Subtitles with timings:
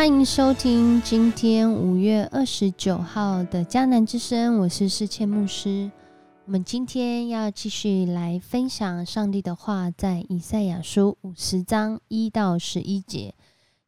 [0.00, 5.90] 欢迎收听今天五月二十九号的迦南之声，我是世谦牧师。
[6.46, 13.34] 我们今天要继续来分享上帝的话，在以赛亚书五十章一到十一节。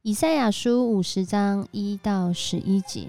[0.03, 3.07] 以赛亚书五十章一到十一节，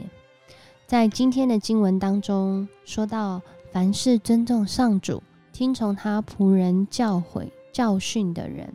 [0.87, 3.41] 在今天的经文当中说到：
[3.73, 8.73] 凡是尊重上主、听从他仆人教诲教训的人，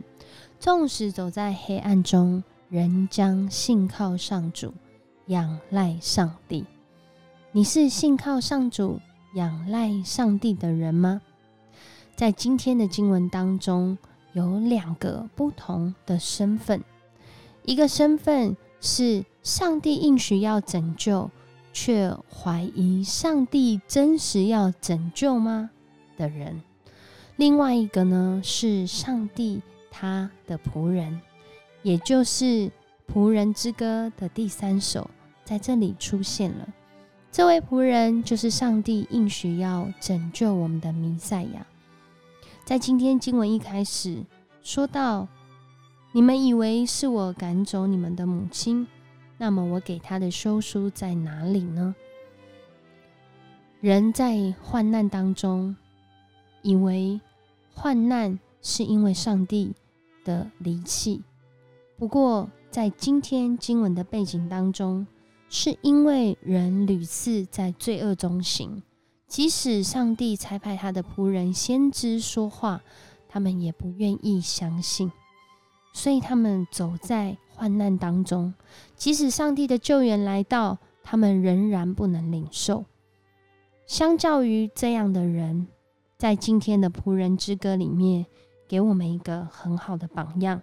[0.59, 2.43] 纵使走在黑暗中。
[2.69, 4.71] 人将信靠上主，
[5.25, 6.63] 仰赖上帝。
[7.51, 8.99] 你是信靠上主、
[9.33, 11.19] 仰赖上帝的人吗？
[12.15, 13.97] 在今天的经文当中，
[14.33, 16.83] 有两个不同的身份。
[17.65, 21.31] 一个身份是上帝应许要拯救，
[21.73, 25.71] 却怀疑上帝真实要拯救吗
[26.17, 26.61] 的人；
[27.35, 31.19] 另外一个呢，是上帝他的仆人。
[31.81, 32.45] 也就是
[33.07, 35.09] 《仆人之歌》的第三首
[35.43, 36.67] 在这里出现了。
[37.31, 41.65] 这位仆人就是上帝应许要拯救我们的弥赛亚。
[42.65, 44.23] 在今天经文一开始
[44.61, 45.27] 说到
[46.11, 48.87] ：“你们以为是我赶走你们的母亲，
[49.37, 51.95] 那么我给他的休书在哪里呢？”
[53.79, 55.75] 人在患难当中，
[56.61, 57.21] 以为
[57.73, 59.73] 患难是因为上帝
[60.25, 61.23] 的离弃。
[61.99, 65.05] 不过，在今天经文的背景当中，
[65.49, 68.81] 是因为人屡次在罪恶中行，
[69.27, 72.81] 即使上帝差派他的仆人先知说话，
[73.27, 75.11] 他们也不愿意相信，
[75.91, 78.53] 所以他们走在患难当中。
[78.95, 82.85] 即使上帝的救援来到，他们仍然不能领受。
[83.85, 85.67] 相较于这样的人，
[86.17, 88.25] 在今天的仆人之歌里面，
[88.69, 90.61] 给我们一个很好的榜样。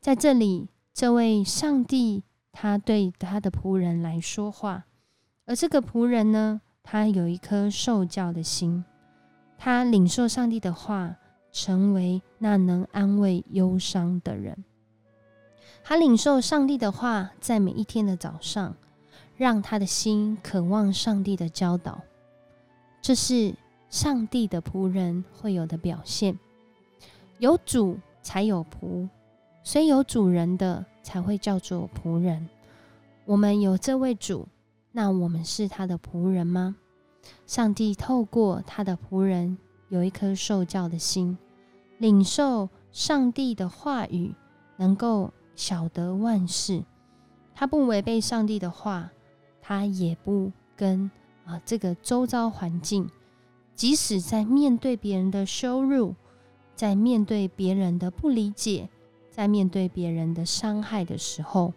[0.00, 4.86] 在这里，这位上帝他对他的仆人来说话，
[5.44, 8.82] 而这个仆人呢，他有一颗受教的心，
[9.58, 11.16] 他领受上帝的话，
[11.52, 14.64] 成为那能安慰忧伤的人。
[15.84, 18.74] 他领受上帝的话，在每一天的早上，
[19.36, 22.00] 让他的心渴望上帝的教导。
[23.02, 23.54] 这是
[23.90, 26.38] 上帝的仆人会有的表现。
[27.38, 29.06] 有主才有仆。
[29.62, 32.48] 所以有主人的才会叫做仆人。
[33.24, 34.48] 我们有这位主，
[34.92, 36.76] 那我们是他的仆人吗？
[37.46, 41.36] 上帝透过他的仆人有一颗受教的心，
[41.98, 44.34] 领受上帝的话语，
[44.76, 46.82] 能够晓得万事。
[47.54, 49.10] 他不违背上帝的话，
[49.60, 51.10] 他也不跟
[51.44, 53.08] 啊这个周遭环境，
[53.76, 56.14] 即使在面对别人的羞辱，
[56.74, 58.88] 在面对别人的不理解。
[59.30, 61.72] 在面对别人的伤害的时候，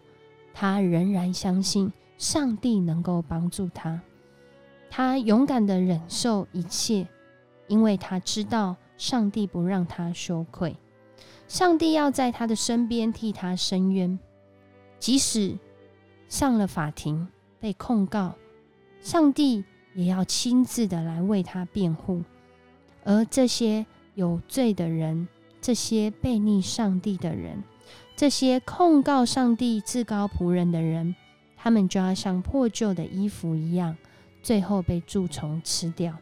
[0.52, 4.02] 他仍然相信上帝能够帮助他。
[4.90, 7.06] 他勇敢的忍受一切，
[7.68, 10.76] 因为他知道上帝不让他羞愧。
[11.46, 14.18] 上帝要在他的身边替他伸冤，
[14.98, 15.56] 即使
[16.28, 17.28] 上了法庭
[17.60, 18.34] 被控告，
[19.00, 22.22] 上帝也要亲自的来为他辩护。
[23.04, 25.28] 而这些有罪的人。
[25.64, 27.64] 这些背逆上帝的人，
[28.14, 31.14] 这些控告上帝至高仆人的人，
[31.56, 33.96] 他们就要像破旧的衣服一样，
[34.42, 36.14] 最后被蛀虫吃掉。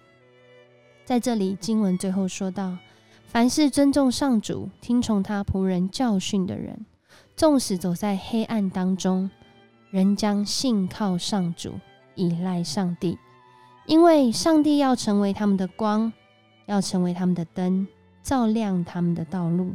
[1.05, 2.79] 在这里，经文最后说到：
[3.27, 6.87] 凡是尊重上主、听从他仆人教训的人，
[7.35, 9.29] 纵使走在黑暗当中，
[9.91, 11.75] 仍将信靠上主，
[12.15, 13.19] 依赖上帝，
[13.87, 16.13] 因为上帝要成为他们的光，
[16.67, 17.89] 要成为他们的灯。
[18.23, 19.75] 照亮他们的道路，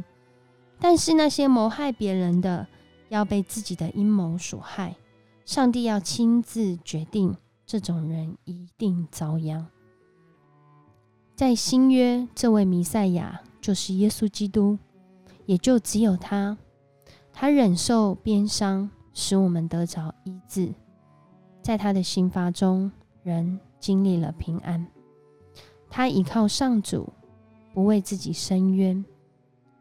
[0.80, 2.66] 但是那些谋害别人的，
[3.08, 4.96] 要被自己的阴谋所害。
[5.44, 9.66] 上帝要亲自决定，这种人一定遭殃。
[11.34, 14.78] 在新约，这位弥赛亚就是耶稣基督，
[15.46, 16.56] 也就只有他，
[17.32, 20.72] 他忍受鞭伤，使我们得着医治。
[21.62, 22.90] 在他的刑罚中，
[23.22, 24.86] 人经历了平安。
[25.90, 27.12] 他依靠上主。
[27.78, 29.04] 不为自己伸冤，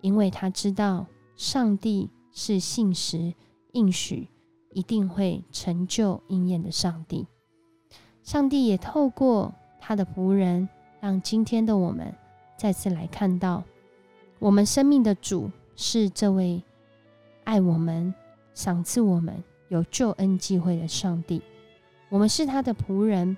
[0.01, 3.33] 因为他知道上帝是信实
[3.71, 4.27] 应许，
[4.69, 7.25] 一定会成就应验的上帝。
[8.21, 12.13] 上帝也透过他的仆人，让今天的我们
[12.55, 13.63] 再次来看到，
[14.37, 16.61] 我们生命的主是这位
[17.45, 18.13] 爱我们、
[18.53, 21.41] 赏赐我们有救恩机会的上帝。
[22.09, 23.35] 我们是他的仆人，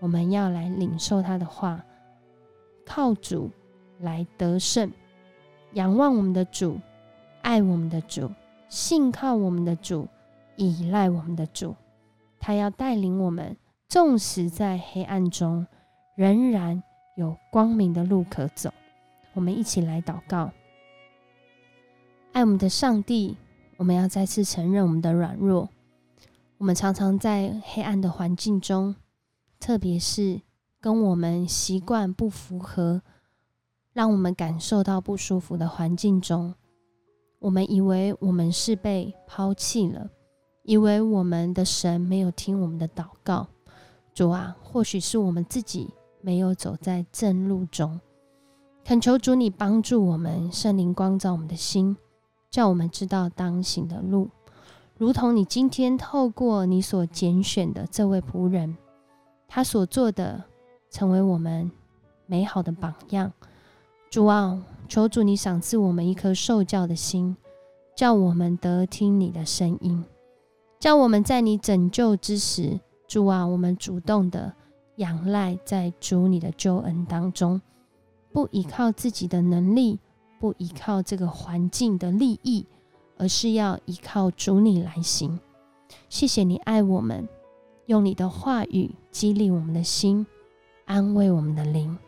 [0.00, 1.84] 我们要来领受他的话，
[2.86, 3.50] 靠主。
[4.00, 4.92] 来得胜，
[5.74, 6.80] 仰望我们的主，
[7.42, 8.30] 爱我们的主，
[8.68, 10.08] 信靠我们的主，
[10.56, 11.74] 依赖我们的主，
[12.38, 13.56] 他要带领我们，
[13.88, 15.66] 纵使在黑暗中，
[16.16, 16.82] 仍然
[17.16, 18.72] 有光明的路可走。
[19.34, 20.50] 我们一起来祷告，
[22.32, 23.36] 爱我们的上帝。
[23.76, 25.68] 我们要再次承认我们的软弱。
[26.56, 28.96] 我们常常在黑暗的环境中，
[29.60, 30.40] 特别是
[30.80, 33.02] 跟我们习惯不符合，
[33.98, 36.54] 让我们感受到不舒服的环境中，
[37.40, 40.08] 我们以为我们是被抛弃了，
[40.62, 43.48] 以为我们的神没有听我们的祷告。
[44.14, 45.90] 主啊，或许是我们自己
[46.20, 48.00] 没有走在正路中。
[48.84, 51.96] 恳求主，你帮助我们，圣灵光照我们的心。
[52.52, 54.30] 叫我们知道当行的路，
[54.96, 58.76] 如同你今天透过你所拣选的这位仆人，
[59.48, 60.44] 他所做的，
[60.88, 61.68] 成为我们
[62.26, 63.32] 美好的榜样。
[64.10, 67.36] 主啊，求主你赏赐我们一颗受教的心，
[67.94, 70.04] 叫我们得听你的声音，
[70.78, 74.52] 叫我们在你拯救之时，主啊，我们主动的
[74.96, 77.60] 仰赖在主你的救恩当中，
[78.32, 79.98] 不依靠自己的能力。
[80.40, 82.64] 不依靠这个环境的利益，
[83.16, 85.40] 而是要依靠主你来行。
[86.08, 87.28] 谢谢你爱我们，
[87.86, 90.24] 用你的话语激励我们的心，
[90.84, 91.98] 安慰我们的灵，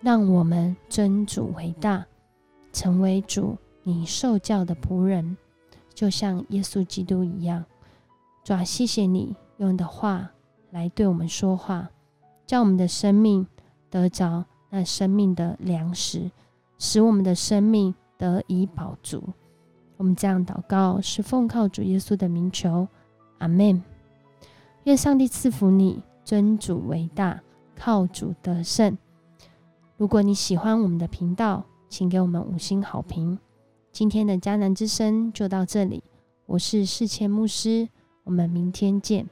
[0.00, 2.06] 让我们尊主为大，
[2.72, 5.36] 成为主你受教的仆人，
[5.94, 7.64] 就像耶稣基督一样。
[8.44, 10.30] 主啊，谢谢你用的话
[10.70, 11.90] 来对我们说话，
[12.46, 13.46] 叫我们的生命
[13.90, 16.30] 得着那生命的粮食。
[16.80, 19.20] 使我们的生命得以保足。
[19.96, 22.86] 我们这样祷告，是奉靠主耶稣的名求，
[23.38, 23.82] 阿门。
[24.84, 27.42] 愿上帝赐福你，尊主为大，
[27.74, 28.96] 靠主得胜。
[29.98, 33.36] 如果你喜欢我们的频道，请给我们五星好评。
[33.90, 36.04] 今天的迦南之声就到这里，
[36.46, 37.88] 我是世谦牧师，
[38.22, 39.28] 我们明天见。